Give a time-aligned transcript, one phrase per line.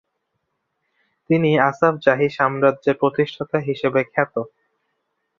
[1.29, 4.35] তিনি আসাফ জাহি সাম্রাজ্যের প্রতিষ্ঠাতা হিসেবে খ্যাত।